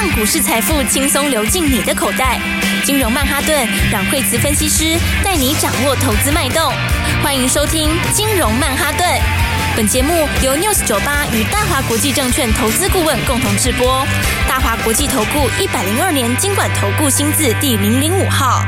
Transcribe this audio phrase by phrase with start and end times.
[0.00, 2.40] 让股市财富轻松流进你的口袋。
[2.84, 6.72] 金融曼哈顿，让惠慈分析师带你掌握投资脉动。
[7.20, 9.04] 欢迎收听金融曼哈顿。
[9.76, 10.12] 本节目
[10.44, 14.06] 由 News 九八与大华国际证券投资顾问共同制播。
[14.48, 18.62] 大华国际投顾一百零二年金管投顾新字第零零五号。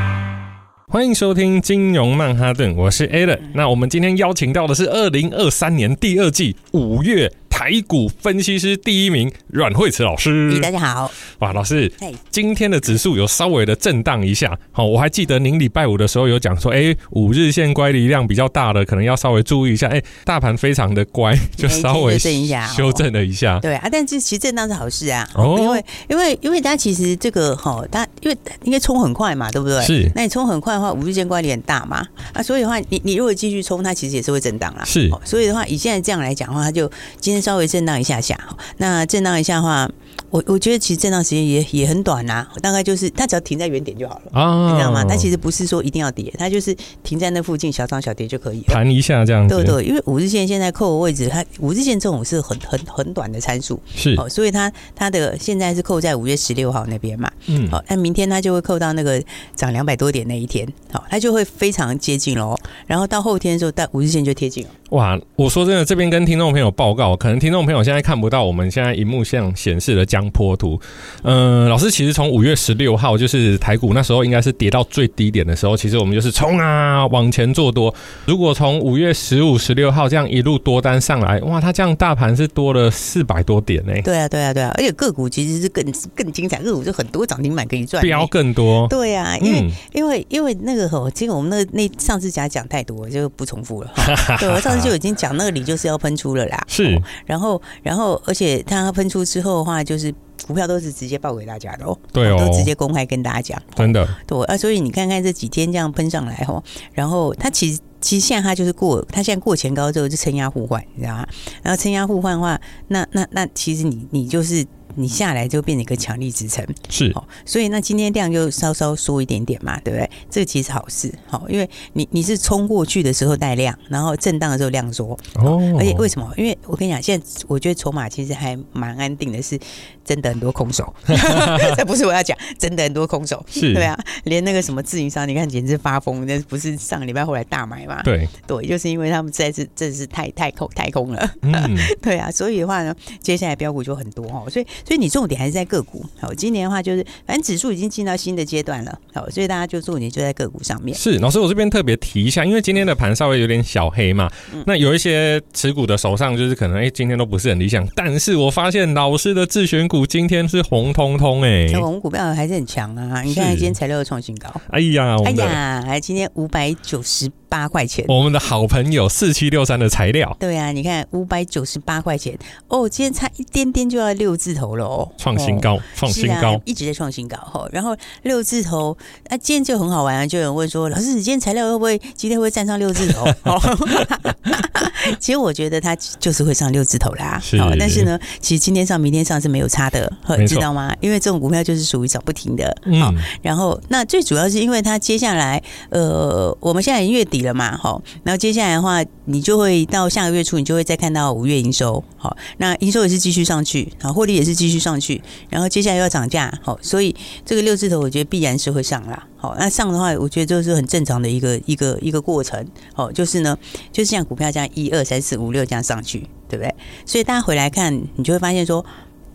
[0.89, 3.39] 欢迎收听金融曼哈顿，我是 Alan。
[3.53, 7.31] 那我们今天邀请到的是二零二三年第二季五月。
[7.61, 11.11] 台股分析师第一名阮慧慈老师，大家好。
[11.41, 11.93] 哇，老师，
[12.31, 14.57] 今天的指数有稍微的震荡一下。
[14.71, 19.85] 好，我还记得您礼拜五的时候有讲说，哎、欸，五日线乖离量比较大的，可能要稍微注意一下。
[19.89, 23.59] 哎、欸，大盘非常的乖，就稍微修正一下，修正了一下。
[23.59, 25.29] 对啊，但是其实震荡是好事啊。
[25.35, 29.79] 哦，因为因为因为大家其实这个哈，它因为应该冲很快嘛，对不对？
[29.85, 30.11] 是。
[30.15, 32.03] 那你冲很快的话，五日线乖离很大嘛，
[32.33, 34.83] 啊，所以的话，你你如果继续冲，它其实也是会震荡啦。
[34.83, 35.07] 是。
[35.23, 38.39] 所以的话，以现在这样来讲的话，它就今天稍稍微震荡一下下。
[38.77, 39.89] 那震荡一下的话，
[40.31, 45.03] 我我觉得其实震荡时间也也很短呐、啊，大概就是它只要停在原点就好了啊，你知道吗？
[45.03, 49.53] 它其实不是说一定要跌，它就是停在那附近小涨小跌就可以了，弹一下这样子。
[49.53, 54.15] 对对，因为五日线现在扣的位置，它五日线这种是很很很短的参数，是。
[54.17, 59.21] 哦，所以它它的现在是扣在五月十六号那边嘛，嗯，好，那明天它就会扣到那个
[59.55, 64.69] 涨两百多点那一天，好，它就会非常接近喽，然后到后天的时候，到五日线就贴近了。
[64.91, 70.79] 哇，我说真的，这边跟听众朋友报告，可能听众朋友现在看不到我们现在荧幕上显示的江波图。
[71.23, 77.93] 嗯、呃，老师其实从五月十六号，就是台股那时候应该是跌到最低点的时候，其实我们就是冲啊往前做多。
[78.25, 84.01] 如果从五月十五、十六号这样一路多单上来，哇，它这样大盘是多了四百多点呢、欸。
[84.01, 85.83] 对啊，对啊，对啊，而且个股其实是更
[86.15, 88.87] 更精彩，个股就很多涨停板可以赚，标更多。
[88.87, 93.91] 对啊，因为、嗯、因为因为那个吼，其实我们那个那上次讲讲太多，就不重复了。
[94.39, 94.81] 对，我上次。
[94.81, 100.10] 就已经讲那个理就是要喷出了啦，是，然后然后而且它喷出之后的话，就是
[100.47, 106.63] 股票都是直接报给大家的哦，对哦，都直接公开跟大家讲，真的，对啊，所以你看看这几天这样喷上来哦，
[106.93, 111.27] 然后它其实其实现在它就是过，它现在过前高之后就承压互换，你知道吗？
[111.61, 114.65] 然后承压互换的话，那那那其实你你就是。
[114.95, 120.09] 你下来就变成一个强力支撑，是，哦所以那今天量就稍稍缩一点点嘛，对不对？
[120.29, 126.31] 这个其实好事，好，因为你你是冲过去的时候带量，然后震荡的时候量缩，哦，而且为什么？
[126.37, 129.59] 因为我跟你讲，现在我觉得筹码其实还蛮安定的，是
[130.03, 130.93] 真的很多空手，
[131.77, 138.01] 这不是我要讲，真的很多空手， 是，对啊，连那个什么自营商，你看简直发疯，那不是上个礼拜后来大买嘛？
[138.03, 144.65] 对，对，就是因为他们实在是真的是太太空太空了，嗯，对啊，所以的话呢，接下来标股就很多哈，所以。
[144.85, 150.95] 所以你重点还是在个股，好，今年的话就是，反正指数已经进到新的阶段了，好，所以大家就重点就在个股上面。
[150.97, 172.33] 是，老师，我这边特别提一下，因为今天的盘稍微有点小黑嘛，嗯、那有一些持股的手上就是可能，哎、欸，今天都不是很理想，但是我发现老师的自选股今天是红彤彤，哎，红股票还是很强啊，你看今天材料又创新高，哎呀，哎呀，哎今天五百九十八块钱，我们的好朋友四七六三的材料，对啊，你看五百九十八块钱，
[172.69, 175.11] 哦，今天差一点点就要六字头了哦。
[175.17, 177.67] 创新高，创新高，啊、一直在创新高哈。
[177.73, 178.97] 然后六字头，
[179.27, 183.25] 那、啊、今天就很好玩啊，就有人问说：“老师，你今天材料会不会今天会站上六字头？”
[185.19, 187.41] 其实我觉得它就是会上六字头啦。
[187.59, 190.09] 好，但是呢，其实今天上、明天上是没有差的，
[190.47, 190.95] 知道吗？
[191.01, 192.73] 因为这种股票就是属于涨不停的。
[192.85, 193.13] 嗯。
[193.41, 198.01] 然后，那最主要是因为它接下来，呃，我们现在月底了嘛，好。
[198.23, 202.03] 然后接下来的话，你就会到下个月初，你就会再看到五月营收。
[202.17, 205.21] 好，那营收也是继续上去，好，获利也是继续上去。
[205.49, 207.15] 然后接下来又要涨价，好，所以
[207.45, 213.57] 这个六字头我觉得必然是会上啦，好，那上的话，我觉得这是很正常的一个一个一个过程，好，就是呢，
[213.91, 216.73] 就是像股票这样一二三四五六这样上去，对不对？
[217.05, 218.85] 所以大家回来看，你就会发现说，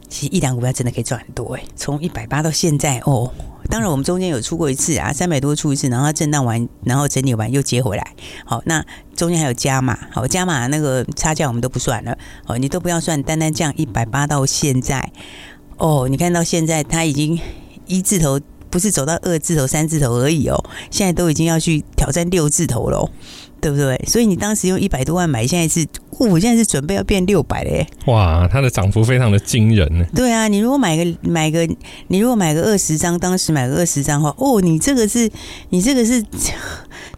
[0.09, 3.33] 其实一档股票真的可以赚很多诶，从一百八到现在哦，
[3.69, 8.84] 当然我们中间有出过一次啊，三百多出一次，然后震荡完，然后整理完又接回来，好，那
[9.15, 12.16] 中间还有加码，好，加码那个差价我们都不算了，
[12.47, 15.12] 哦，你都不要算，单单降一百八到现在。
[15.78, 17.38] 哦，你看到现在它已经
[17.87, 23.11] 一字头，不是走到二字头、三字头而已哦，现在都已经要去挑战六字头了，
[23.67, 24.01] 对不对？
[24.07, 25.85] 所以你当时用一百多万买，现在是，
[26.21, 27.85] 我现在是准备要变六百嘞。
[28.07, 30.07] 哇，它的涨幅非常的惊人呢。
[30.15, 31.67] 对啊，你如果买个买个，
[32.07, 35.29] 你如果买个二十张，当时买个二十张的话，哦，你这个是，
[35.71, 36.25] 你这个是。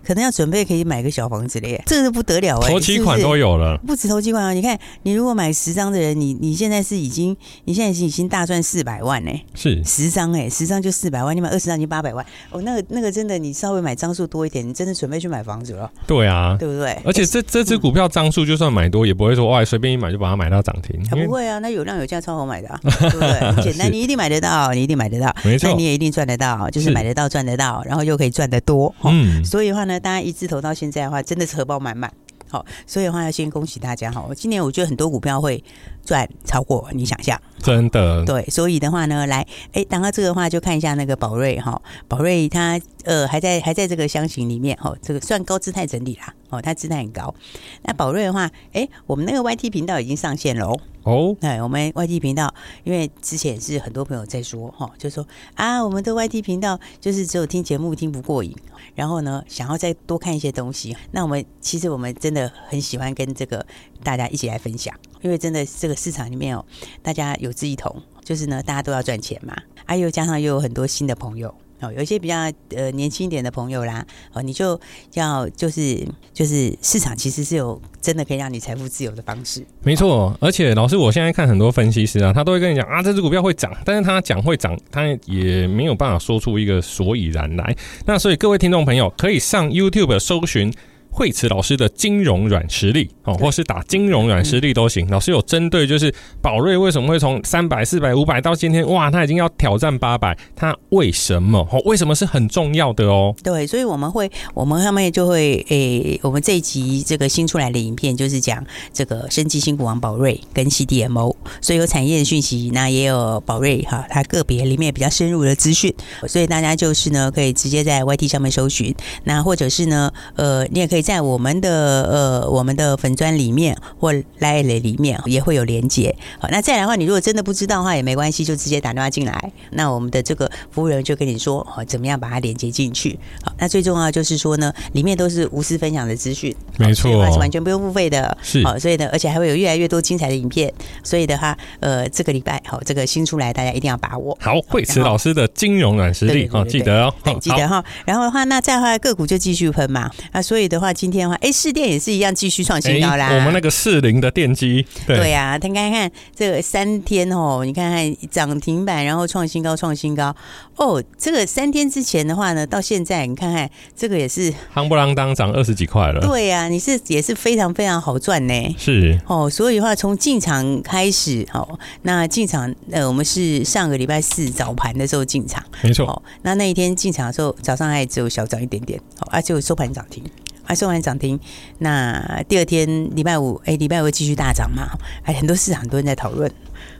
[0.08, 4.52] 可能要准备可以买个小房子嘞，这个是不得了哎、欸，头期款都有了，是不，是不止头期款啊！
[4.54, 9.84] 你看，你如果买十张的人，你你现在是已经，你现在是已经大赚四百万呢、欸，是。
[9.84, 12.24] 十张哎，十张就四百万，你买二十张已经八百万。
[12.48, 16.96] 哦，那个那个真的，你稍微买张数多一点，你真的准备去买房子了，对啊，对不对？
[17.04, 23.52] 而且这这只股票张数就算买多，也不会说哇随便一买就把它买到涨停，啊、不会啊，那有量有价超好买的、啊，对不对？
[23.52, 32.12] 很简单，你一定买得到，你一定买得到，没错，你也一定赚得到，就是买得到赚得到，然后又可以赚得多，嗯，所以的话呢，大家一字头到现在的话，真的是荷包满满。
[32.50, 34.26] 好，所以的话要先恭喜大家哈！
[34.34, 35.62] 今年我觉得很多股票会
[36.02, 38.24] 赚超过你想象，真的。
[38.24, 41.78] 对，所以的话呢，来，哎，讲到这个的话，就看一下那个宝瑞哈，
[42.08, 47.34] 宝瑞它呃还在还在这个箱型里面哈，这个算高姿态整理啦，哦，他姿态很高。
[47.82, 50.78] 那宝瑞的话，哎，我们那个 YT 频道已经上线喽。
[51.04, 52.52] 哦，对，我们 YT 频道，
[52.84, 58.54] 因为之前是很多朋友在说哈，就说啊，我们的 YT 频道就是只有听节目听不过瘾，
[58.94, 60.94] 然后呢，想要再多看一些东西。
[61.12, 63.64] 那我们其实我们真的很喜欢跟这个
[64.02, 66.64] 大家一起来分享，因为真的这个市场里面哦，
[67.02, 69.56] 大家有志一同，就是呢，大家都要赚钱嘛，
[69.86, 71.54] 啊，又加上又有很多新的朋友。
[71.80, 74.80] 哦，有一些比较呃年轻一点的朋友啦，哦，你就
[75.14, 79.64] 要就是就是市场其实是有真的可以让你财富自由的方式。
[79.82, 87.76] 没错，而且老师，我现在看很多分析师啊，他都会跟你讲啊，这只股票会涨，但是他讲会涨，他也没有办法说出一个所以然来。
[88.06, 90.72] 那所以各位听众朋友可以上 YouTube 搜寻。
[91.18, 95.04] 惠慈老师的金融软实力哦，或是打金融软实力都行。
[95.10, 101.58] 老师有针对就是宝瑞为什么会从三百、四百、五百到今天哇，他已经要挑战八百，他为什么？
[101.72, 103.34] 哦，为什么是很重要的哦？
[103.42, 115.92] 对，所以我们会，我们后面就会诶、欸，我们这一集这个新出来的影片就是讲这个生技新股王宝瑞跟 CDMO，所以有产业的讯息，那也有宝瑞哈，它个别里面比较深入的资讯，
[116.28, 118.94] 所以大家就是呢可以直接在 YT 上面搜寻，
[119.24, 121.07] 那或者是呢，呃，你也可以。
[121.08, 126.14] 在我们的呃我们的粉砖里面或 LINE 里面也会有连接。
[126.38, 129.50] 好，那再来的话，你如果真的不知道的话也没关系，就直接打电话进来。
[129.70, 133.18] 那我们的这个服务人员就跟你说，好，怎么样把它连接进去。
[133.42, 138.36] 好，那最重要就是说呢，里面都是无私分享的资讯，没错，是完全不用付费的。
[138.42, 140.70] 是，好，所以呢，而且还会有越来越多精彩的影片。
[141.02, 144.36] 所以的话，呃，这个礼拜好，这个新出来，大家一定要把握。
[144.42, 147.82] 好，惠慈老师的金融软实力，好，记得哦，对，记得哈。
[148.04, 150.10] 然后的话，那再后来个股就继续喷嘛。
[150.32, 150.92] 啊，所以的话。
[150.98, 153.32] 今天的话，哎，四电也是一样，继续创新高啦。
[153.32, 160.34] 我们那个四零的电机，对呀，他看看这个三天哦，你看看涨停板，然后创新高，创新高
[160.74, 161.00] 哦。
[161.16, 166.20] 这个三天之前的话呢，到现在你看看这个也是夯不啷当涨二十几块了。
[166.20, 168.76] 对呀，你是也是非常非常好赚呢。
[168.76, 176.20] 是哦，所以的话从进场开始，哦，那进场呃，我们是上个礼拜四早盘的时候进场，没错。
[176.42, 180.24] 那那一天进场的时候，早上还只有小涨一点点，哦，而且有收盘涨停。
[180.68, 181.40] 啊收完涨停，
[181.78, 182.86] 那第二天
[183.16, 184.86] 礼拜五，哎，礼拜五继续大涨嘛？
[185.24, 186.48] 哎，很多市场很多人在讨论。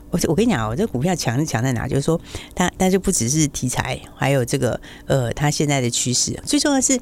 [0.09, 1.87] 我我跟你讲，我这股票强是强在哪？
[1.87, 2.19] 就是说，
[2.55, 6.99] 它它就不只是题材，还有这个呃，它现在的趋势，最重要的是。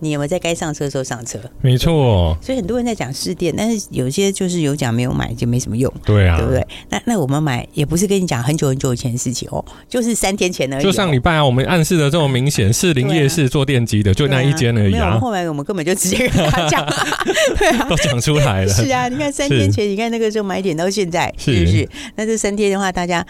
[0.00, 1.38] 你有没有在该上车的时候上车？
[1.60, 6.66] 没错，所以很多人在讲试电，但是有些就是有讲没有买就没什么用，对啊，对不对？
[6.90, 10.82] 那那我们买也不是跟你讲很久很久以前的事情哦，就是三天前而已。
[10.82, 15.10] 就上礼拜啊，我们暗示的这么明显，士林夜市做电机的就那一间而已啊。
[15.10, 16.86] 没有，后来我们根本就直接跟他讲，
[17.58, 18.72] 对啊，都讲出来了。
[18.72, 21.88] 是啊，你看三天前，你看那个时候买点到现在，是不是？
[22.16, 23.26] 那这三天的话，大家。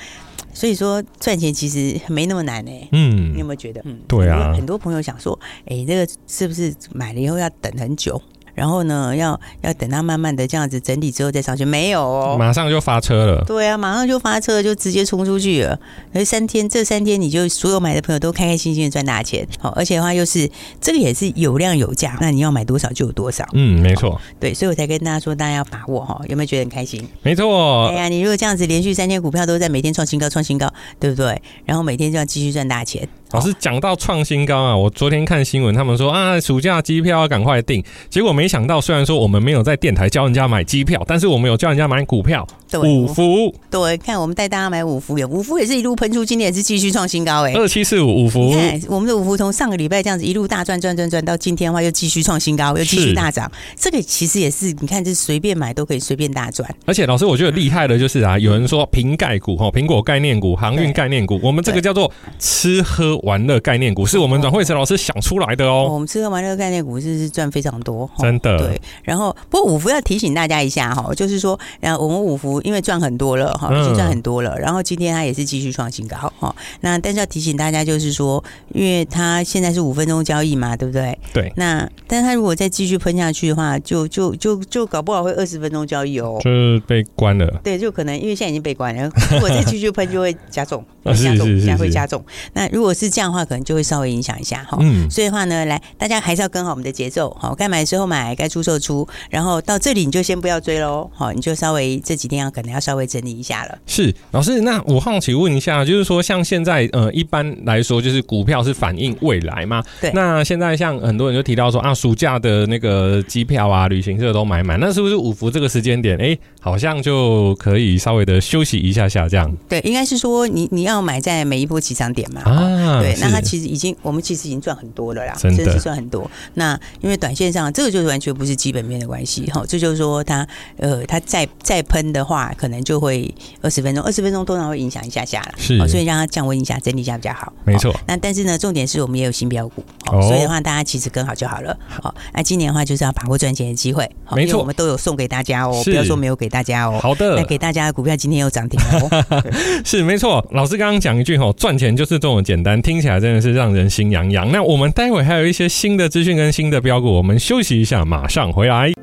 [0.51, 2.89] 所以说赚钱其实没那么难呢、欸。
[2.91, 3.81] 嗯，你有没有觉得？
[3.85, 8.21] 嗯，对啊，很多朋友想说，哎、欸，这个是不是买了以后要等很久？
[8.55, 13.45] 然后呢，要要等它慢慢的这样子整理之后再上去，没有哦，马上就发车了。
[13.45, 15.79] 对啊，马上就发车，就直接冲出去了。
[16.13, 19.47] 而三天，这三天你就所有买的朋友都开开心心的赚大钱。
[19.61, 23.47] 好，而且的话又是这个也是有量有价，那你要买多少就有多少。
[23.53, 24.21] 嗯，没错。
[24.41, 26.21] 对，所以我才跟大家说，大家要把握哈。
[26.27, 27.07] 有没有觉得很开心？
[27.23, 27.87] 没错。
[27.91, 31.41] 哎呀，你如果这样子连续三天股票都在每天创新高，创新高，对不对？
[31.65, 33.09] 然后每天就要继续赚大钱。
[33.33, 37.85] 老师讲到创新高啊，我昨天看新闻，他们说啊，暑假机票要赶快订。
[38.09, 42.47] 结果没想到，虽然说我们没有在电台教人家买机票，但是我们有教人家买股票。
[42.71, 47.59] 对五福，对，看我们带大家买五福，有五福也是一路喷出，今天也是继续创新高哎、欸。
[47.59, 53.51] 二七四五五福，你看我们的五福从上个礼拜这样子一路大赚赚赚赚，到今天的话又继续创新高，又继续大涨。
[53.75, 56.69] 这个其实也是你看，这随便买都可以随便大赚。
[56.85, 65.89] 而且老师，我觉得厉害的就是啊，有人说瓶盖股哈，苹果概念股、航运概念股，我们这个叫做吃喝玩乐概念股，是我们阮慧慈老师想出来的哦。
[65.91, 68.59] 我们吃喝玩乐概念股是是赚非常多，真的。
[68.59, 72.59] 对，然后不过五福要提醒大家一下哈，就是说，然后我们五福。
[72.69, 76.55] 因为赚很多了哈，已经赚很多了，然后今天它也是继续创新高哈。
[76.81, 78.43] 那但是要提醒大家，就是说，
[78.75, 81.19] 因为它现在是五分钟交易嘛，对不对？
[81.33, 81.53] 对。
[81.57, 87.47] 那但是它如果再继续喷下去的话，就就就就搞不好会二十分钟交易哦，就是被关了。
[87.63, 92.23] 对，就可能因为现在已经被关了，如果再继续喷就会加重， 加重，现在会加重。
[92.53, 94.79] 那如果是这样的话，可能就会稍微影响一下哈。
[94.81, 95.09] 嗯。
[95.11, 103.79] 所以的话呢，来大家还是要跟好我们的节奏，好，该买的时候买，该出售出，然后到这里你就先不要追喽，好，你就稍微这几天要可能要稍微整理一下了。
[103.87, 109.83] 是老师，那我好奇问一下，就是说像现在呃，一般来说就是股票是反映未来吗？
[110.01, 110.11] 对。
[110.15, 119.55] 那现在像很多人就提到说啊，暑假的那个机票啊、旅行社都买满，那是不是五福这个时间点，哎、欸，好像就可以稍微的休息一下下这样？
[119.69, 122.43] 对，应该是说你你要买在每一波起涨点嘛。
[122.43, 126.31] 啊，对，那它其实已经我们其实已经赚很多了啦，真的，真的是赚很多。
[126.55, 137.53] 那因为短线上这个就是完全不是基本面的关系哈，这就是说它呃它再再喷的话，可能就会二十分钟，二十分钟通常会影响一下下了，是，所以让它降温一下，整理一下比较好。
[137.65, 137.95] 没错。
[138.07, 141.77] 那但是呢，重点是我们也有新标股，哦，所以的话大家其实跟好就好了。
[141.89, 146.99] 好，那今年的话就是要把握赚钱的机会，没错，我们都有送给大家哦，不要说没有给大家哦。
[147.01, 149.45] 好的，那给大家的股票今天又涨停哦，
[149.85, 150.45] 是没错。
[150.53, 154.51] 老师刚刚讲一句哦，赚钱就是这么简单，听起来真的是让人心痒痒。
[154.51, 158.95] 那我们待会还有一些新的资讯跟新的标股，我们休息一下，马上回来。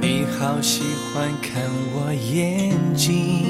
[0.00, 0.80] 你好喜
[1.12, 3.44] 欢看我眼睛，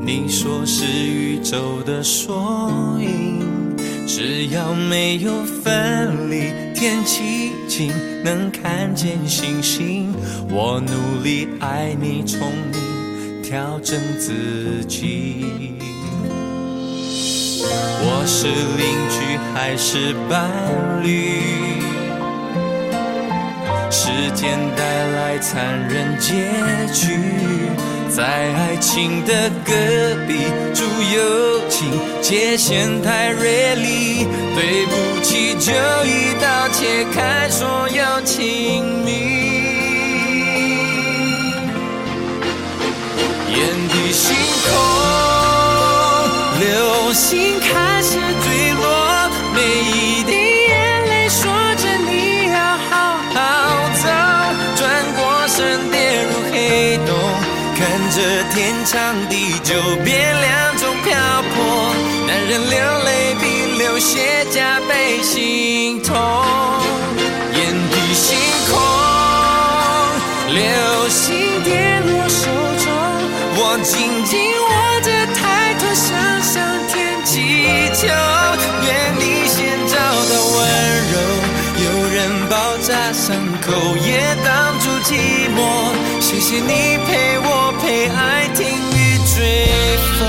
[0.00, 3.74] 你说是宇宙的缩影，
[4.06, 7.90] 只要没有分离，天气晴，
[8.22, 10.14] 能看见星星。
[10.48, 15.71] 我努力爱你，宠你，调整自己。
[17.64, 20.50] 我是邻居还是伴
[21.02, 21.40] 侣？
[23.90, 26.32] 时间带来残忍结
[26.92, 27.18] 局，
[28.08, 29.72] 在爱情的隔
[30.26, 31.90] 壁住友情，
[32.22, 35.72] 界限太锐利，对不起就
[36.04, 39.10] 一刀切开所有亲密，
[43.50, 44.71] 眼底星空，
[47.12, 54.08] 心开始坠落每一滴眼泪说着你要好好走。
[54.76, 57.14] 转过身跌入黑洞
[57.76, 59.28] 看着天长
[83.22, 83.70] 伤口，
[84.04, 85.14] 也挡住寂
[85.54, 85.94] 寞。
[86.20, 89.62] 谢谢你陪我陪爱听雨追
[90.18, 90.28] 风。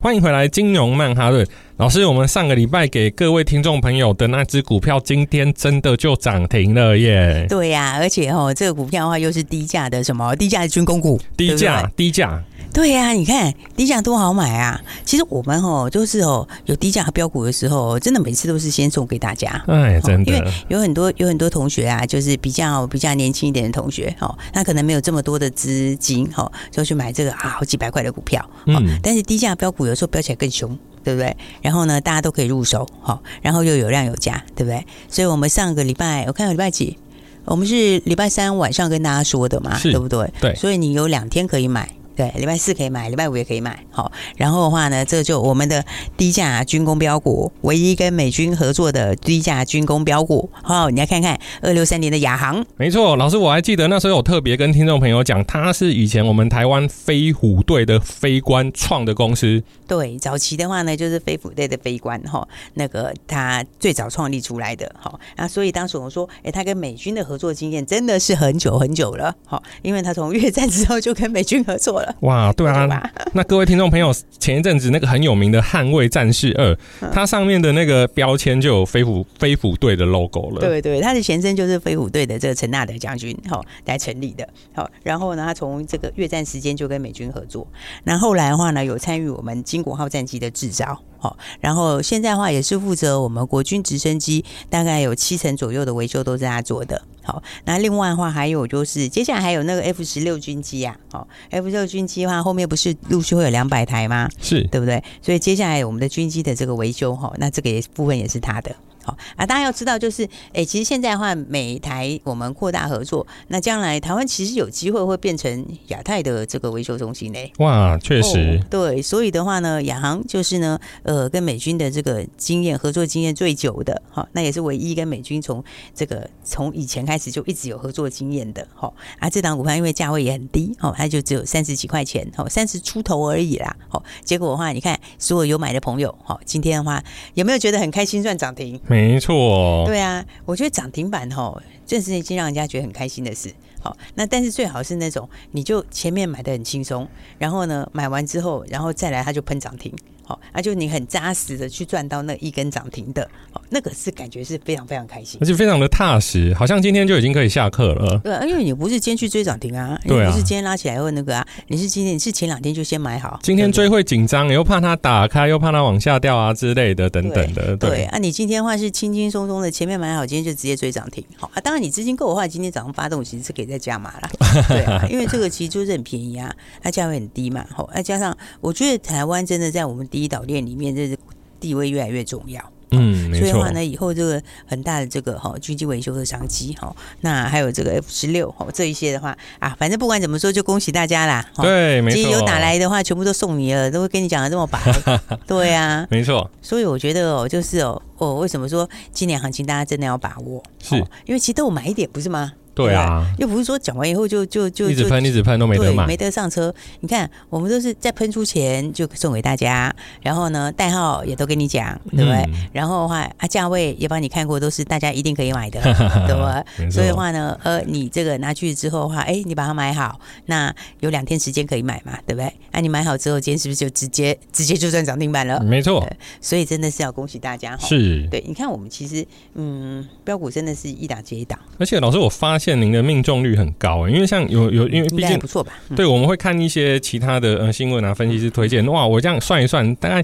[0.00, 1.46] 欢迎回来，金融曼哈顿
[1.78, 2.06] 老师。
[2.06, 7.44] 我们上个礼拜给各位听众朋友的那只股票，今天真的就涨停了耶！
[7.48, 10.34] 对呀、啊，而且哦，这个股票的话又是低价的什么？
[10.36, 12.42] 低价的军工股，低价，低价。
[12.72, 14.80] 对呀、啊，你看低价多好买啊！
[15.04, 19.62] 其实我们哦，就是哦，有低价标股的时候，真的每次都是先送给大家。
[19.66, 28.40] 哎，真的，因为有很多有很多同学啊，就是比较比较年轻一点的同学，哦，他可能没有这么多的资金，哦，就去买这个啊，好几百块的股票。
[28.66, 28.98] 哦、嗯。
[29.02, 31.36] 但是低价标股有时候飙起来更凶，对不对？
[31.62, 34.84] 然后呢，大家都可以入手，好，然后又有量有价，对不对？
[35.08, 36.98] 所以我们上个礼拜，我看礼拜几？
[37.44, 40.28] 我们是礼拜三晚上跟大家说的嘛，对不对？
[40.40, 40.54] 对。
[40.56, 41.88] 所以你有两天可以买。
[42.16, 43.78] 对，礼拜四可以买，礼拜五也可以买。
[43.90, 45.84] 好，然后的话呢，这就我们的
[46.16, 50.48] 低价军工标股，唯一跟美军合作的低价军工标股。
[50.62, 52.64] 好，你来看看二六三零的亚航。
[52.78, 59.62] 没错，老师我还记得那时候有特别跟听众朋友讲，他是以前我们台湾飞虎队的飞官创的公司。
[59.86, 64.90] 对，早期的话呢，就是飞虎队的飞官哈，那个他最早创立出来的。
[64.98, 69.34] 哈，那所以当时我说，哎，他跟美军的合作经验真的是很久很久了。
[69.44, 72.05] 好，因为他从越战之后就跟美军合作了。
[72.20, 76.72] 哇，对啊，那各位听众朋友，前一阵子那个很有名的《捍卫战士二》，
[77.12, 80.60] 它上面的那个标签就有飞虎飞虎队的 logo 了。
[80.60, 84.48] 对对，它的前身就是飞虎队的这个陈纳德将军哈来成立的。
[84.74, 87.66] 好，然后呢，他从这个越战时间就跟美军合作，
[88.04, 91.00] 那后来的话呢，有参与我们金国号战机的制造。
[91.18, 97.00] 好，然后现在的话也是负责我们国军直升机，大概有七成左右的维修都是他做的。
[97.26, 104.30] 好，那另外的话还有就是接下来还有那个 F 十六军机啊，好，F 十六军机的话后面不是陆续会有两百台吗？
[104.40, 105.02] 是对不对？
[105.20, 108.74] 所以接下来我们的军机的这个维修哈，那这个也部分也是他的。
[109.06, 117.52] 好啊，大家要知道，就是哎，其实现在的话，美台我们扩大合作，那将来台湾其实有机会会变成亚太的这个维修中心嘞。
[117.58, 125.62] 哇，确实、哦，对，所以的话呢，亚航就是呢，呃，跟美军的这个经验合作经验最久的，好，那也是唯一跟美军从
[125.94, 137.00] 这个从以前开始就一直有合作经验的，好啊，这档股票因为价位也很低，好，它就只有三十几块钱，好，三十出头而已啦，好，结果的话，你看所有有买的朋友，好，今天的话
[137.34, 138.80] 有没有觉得很开心赚涨停？
[138.96, 143.52] 没错，对啊，我觉得涨停板吼，这是一件让人家觉得很开心的事。
[143.78, 149.94] 好，那但是最好是那种，你就前面买的很轻松，然后呢，买完之后，然后再来它就喷涨停。
[150.26, 158.18] 好，那就你很扎实的去赚到那一根涨停的，好，那个是感觉是非常非常开心，而且非常的踏实，好像今天就已经可以下课了。
[158.24, 167.76] 对，因为你不是今天去追涨停啊，对啊，不是今天拉起来问那个啊，你是今天你是前两天就先买好，今天追会紧张，又怕它打开，又怕它往下掉啊之类的等等的。
[167.76, 171.24] 对，对啊，你今天的话是轻轻松松的前面买好，今天就直接追涨停。
[171.36, 174.30] 好啊，当然你资金够的话，今天早上发动其实是可以再加码啦。
[174.66, 176.52] 对啊，因为这个其实就是很便宜啊，
[176.82, 177.64] 它价位很低嘛。
[177.70, 180.96] 好，再加上我觉得台湾真的在我们第一岛链里面。
[180.96, 181.18] 这是
[181.60, 191.44] 地位越来越重要，嗯，所以的话呢，以后这个很大的这个哈军机维修的商机哈，那还有这个 F 十六哈这一些的话啊，反正不管怎么说，就恭喜大家啦。
[191.56, 194.80] 对，没错，其实有打来的话，全部都送你了，都会跟你讲的这么白。
[195.46, 196.50] 对啊，没错。
[196.62, 200.62] 所以我觉得哦，就是哦哦，为什么说今年行情大家真的要把握？
[200.82, 200.94] 是
[201.26, 202.52] 因为其实都有买一点，不是吗？
[202.76, 206.72] 对啊，又不是说讲完以后就就就一直喷一直喷都没得买，没得上车。
[207.00, 212.36] 你看，我们都是在喷出前就送给大家，然后呢，代号也都跟你讲，对不对？
[212.42, 215.80] 嗯、然后的话，啊，价位也帮你看过，都是大家一定可以买的，
[216.28, 216.62] 对吧？
[216.90, 222.52] 所以的话呢，呃，你这个拿去之后的话，哎，你把它买好，那有两天时间可以买嘛，对不对？
[222.72, 225.62] 那、啊、你买好之后，今天是不是就直接直接就赚涨停板了？
[225.62, 226.06] 没错。
[226.42, 228.44] 所以真的是要恭喜大家，是对。
[228.46, 235.72] 你看，我们其实嗯，标股真的是一档接一档，而且老师，我发现您的命中率很高，因为像有有，因为毕竟不错吧？
[235.94, 238.84] 对，我们会看一些其他的呃新闻啊，分析师推荐。
[238.86, 240.22] 哇，我这样算一算，大概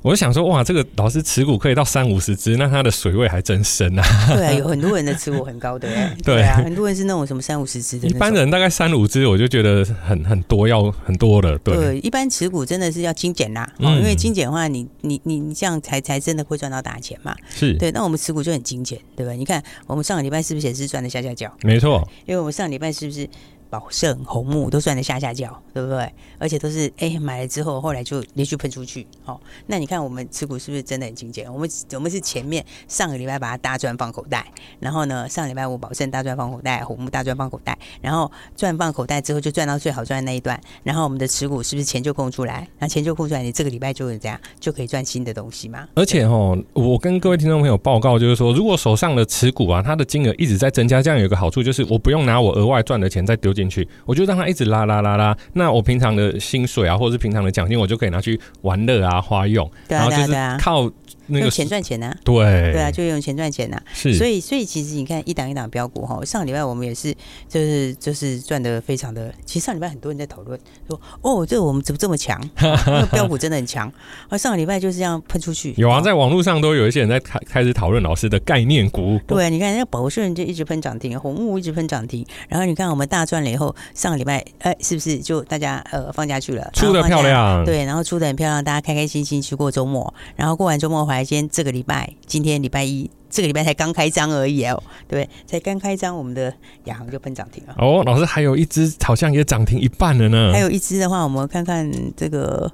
[0.00, 4.02] 我就想说，哇，这个老师持股可以到三五十只，那他的水位还真深啊。
[4.32, 5.88] 对啊，有很多人的持股很高的，
[6.24, 8.06] 对啊，很多人是那种什么三五十只的。
[8.06, 11.58] 一般人大概三五只，我就觉得很很多，要很多了。
[11.58, 17.34] 对，对，一般持股真的是要精简啦，因为精简的话，你你你你这样才才真的会赚到大钱嘛。
[17.50, 19.32] 是对，那我们持股就很精简，对吧？
[19.32, 21.52] 你看我们上个礼拜是不是也是赚的下下脚？
[21.62, 23.28] 没错，因为我们上个礼拜是不是？
[23.70, 26.12] 宝盛、红木都算得下下轿，对不对？
[26.38, 29.06] 而且都是哎、买了之后，后来就连续喷出去。
[29.24, 31.52] 好，那你看我们持股是不是真的很精简？
[31.52, 34.46] 我们我们是前面上个礼拜把它大赚放口袋，
[34.80, 42.66] 然后呢，上礼拜五宝盛大赚放口袋，红木大赚放口袋，然后赚放口袋之后就赚到最好赚的那一段，然后我们的持股是不是钱就空出来？
[42.78, 45.86] 那钱就空出来，你这个礼拜就是这样就可以赚新的东西嘛？
[45.94, 54.38] 而且哦，我跟各位听众朋友报告，就是说，如果手上的持股啊，它的金额一直在增加，这样有一个好处就是我不用拿我额外赚的钱再丢进去，我就让。
[54.38, 60.88] 他一直拉拉拉拉，那我平常的薪水啊，或者是平常的奖金，我就可以拿去玩乐啊、花用，然后就是靠。
[61.28, 62.14] 那个用钱赚钱呢？
[62.24, 62.34] 对
[62.72, 63.80] 对啊，就用钱赚钱呐。
[63.92, 67.14] 是，所以所以其实你看一档一档标股哈，上礼拜我们也是
[67.48, 69.32] 就是就是赚的非常的。
[69.46, 72.38] 其实上礼拜很多人在讨论说，哦，这个我们怎么这么强？
[72.60, 73.90] 那个标股真的很强。
[74.28, 75.74] 而上个礼拜就是这样喷出去。
[75.76, 79.18] 有啊，在网络上都有一些人在开开始讨论老师的概念股。
[79.26, 82.26] 对啊，你看那个宝顺就一直喷涨停，红木一直喷涨停。
[82.48, 86.70] 然后你看我们大赚了以后，上个礼拜哎，是不是就大家呃放假去了？
[86.72, 87.64] 出的漂亮。
[87.64, 90.12] 对，然后出的很漂亮，大家开开心心去过周末。
[90.36, 92.08] 然后过完周末回来，今天这个礼拜。
[92.26, 95.28] 今天礼拜一，这个礼拜才刚开张而已哦，对不对？
[95.46, 96.54] 才刚开张，我们的
[96.84, 97.74] 亚航就喷涨停了。
[97.78, 100.52] 哦，老师还有一只好像也涨停一半了呢。
[100.52, 102.70] 还有一只的话，我们看看这个。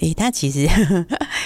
[0.00, 0.60] 诶，他其实，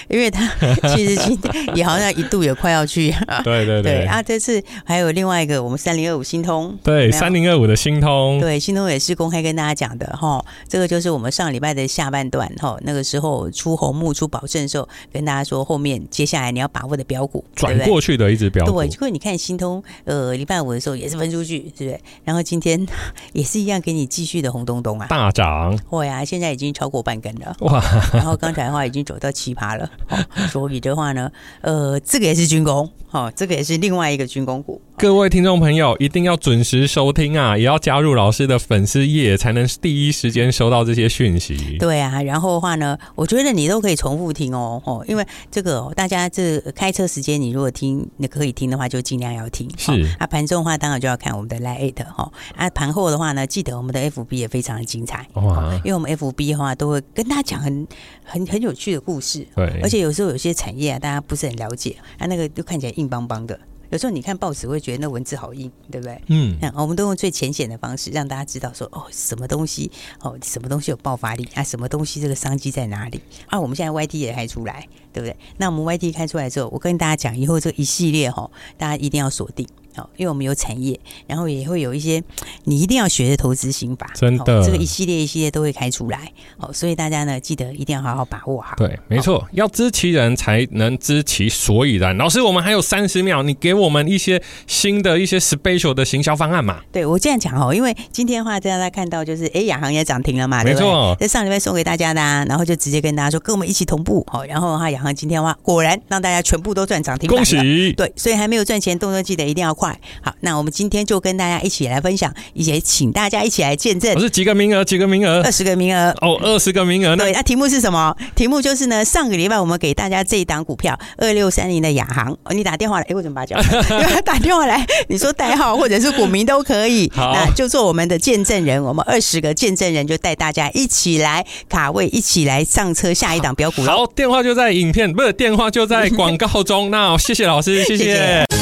[0.08, 0.46] 因为他
[0.94, 3.10] 其实今天也好像一度也快要去，
[3.42, 22.00] 对 对对，对啊，这次还有另外一个我们三零二五新通，对三零二五的新通，对新通也是公开跟大家讲的哈，这个就是我们上礼拜的下半段哈，那个时候出红木出保证的时候，跟大家说后面接下来你要把握的标股，转过去的一只标股，对，结果你看新通，呃，礼拜五的时候也是分出去，对不对？
[22.24, 22.86] 然后今天
[23.32, 28.36] 也是一样给你继续的红咚咚啊，大涨，哇呀，现在已经超过半根了，哇，然后。
[28.42, 29.88] 刚才的话已经走到奇葩了，
[30.50, 34.82] 所以的话呢，呃，这个也是军工，哦，这个也是另外一个军工股。
[34.98, 41.76] 各位听众朋友一定要准时收听啊，也要加入老师的粉丝页，才能第一时间收到这些讯息。
[41.78, 49.70] 对啊，然后的话呢，我觉得你都可以重复听哦，哦，因为这个、哦、大家这开车时间，你如果听，你可以听的话，就尽量要听。
[49.78, 57.86] 是、哦、啊，盘中的话当然就要看我们的 Lite 哈、哦，啊，盘后的话呢，记得我们的 FB 也非常的精彩哇、哦，因为我们 FB 的话都会跟大家讲很
[58.32, 59.46] 很很有趣的故事。
[59.54, 63.58] 对，而且有时候有些产业啊，大家不是很了解，啊，那个就看起来硬邦邦的。
[63.90, 66.18] 有时候你看报纸会觉得那文字好硬，对不对？
[66.28, 69.92] 嗯，那我们都用最浅显的方式让大家知道说，哦，什么东西，
[70.22, 71.62] 哦，什么东西有爆发力啊？
[71.62, 73.20] 什么东西这个商机在哪里？
[73.48, 75.36] 啊，我们现在 YT 也开出来，对不对？
[75.58, 79.68] 那我们 YT 开出来之后，我跟大家讲，以后这一系列哈，大家一定要锁定。
[79.94, 82.22] 好，因为我们有产业，然后也会有一些
[82.64, 86.32] 你一定要学的投资心法，真的，这个一系列一系列都会开出来。
[86.58, 88.74] 好，所以大家呢，记得一定要好好把握好。
[88.76, 92.16] 对，没错，要知其人才能知其所以然。
[92.16, 96.80] 老师，我们还有三十秒，你给我们一些新的一些 special 的行销方案嘛？
[96.92, 104.24] 对，我这样讲哦，因为今天的话，大家看到就是，哎，亚航也涨停了嘛，没错，在上礼拜送给大家的，然后就直接跟大家说，跟我们一起同步。
[104.28, 107.92] 好，然后的话，亚航今天的话，果然让大家全部都赚涨停，恭喜！
[107.94, 110.00] 对，所以还没有赚钱，动作记得一定要快。
[110.22, 110.62] 好，那我。
[110.62, 114.14] 我们今天就跟大家一起来分享，也请大家一起来见证。
[114.14, 114.84] 我是几个名额？
[114.84, 115.42] 几个名额？
[115.42, 116.14] 二十个名额。
[116.20, 117.16] 哦，二十个名额。
[117.16, 118.16] 对，那题目是什么？
[118.36, 123.60] 题目就是呢，上个礼拜我们给大家这一档股票二六三零的亚航，哦你打电话来，哎，为什么把它讲？
[124.22, 127.10] 打电话来，你说代号或者是股民都可以。
[127.16, 133.82] 好，那就做我们的见证人，我们二十个见证人就带大家一起来卡位，一起来上车下一档标股。
[133.82, 136.92] 好，电话就在影片，不是电话就在广告中。
[136.92, 138.14] 那谢谢老师，谢谢。
[138.14, 138.61] 嘿，别走开。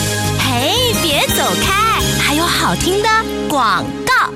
[2.71, 3.09] 好听的
[3.49, 4.33] 广告，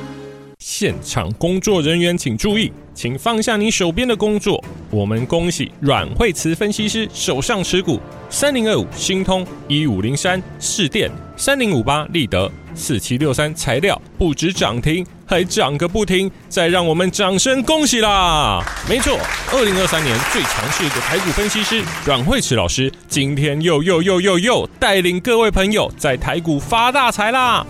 [0.58, 4.60] 现场工作人员请注意，请放下你手边的工作。
[4.90, 16.28] 我们恭喜阮慧慈分析师手上持股三零二五新通一五零三市电三零五八立德四七六三材料不止涨停，还涨个不停。
[16.48, 18.60] 再让我们掌声恭喜啦！
[18.88, 19.16] 没错，
[19.52, 27.64] 二零二三年最强势的台股分析师阮慧慈老师，今天又又又又又带领各位朋友在台股发大财啦！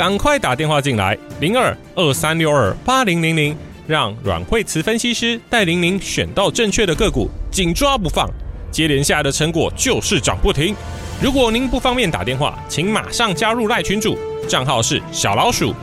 [0.00, 3.54] 赶快打电话进来，零二二三六二八零零零，
[3.86, 8.26] 让阮慧慈分析师带领您选到正确的个股，紧抓不放，
[8.72, 10.74] 接连下来的成果就是涨不停。
[11.20, 15.74] 如果您不方便打电话，请马上加入赖群主，账号是小老鼠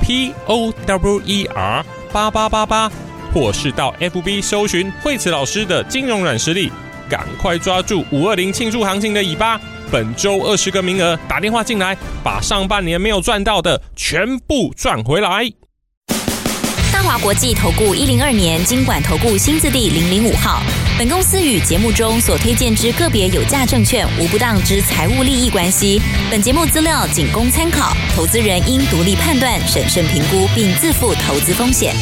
[0.00, 2.88] P O W E R 八八八八，
[3.34, 6.70] 或是到 FB 搜寻慧慈老师的金融软实力，
[7.10, 9.60] 赶快抓住五二零庆祝行情的尾巴。
[9.90, 15.50] 本周二十个名额，打电话进来，把上半年没有赚到的全部赚回来。
[16.92, 20.60] 大华国际投顾一零二年金管投顾新字第零零五号。
[20.98, 26.00] 本公司与节目中所推荐之个别有价证券无不当之财务利益关系。
[26.30, 31.94] 本节目资料仅供参考，投资人应独立判断、审慎评估，并自负投资风险。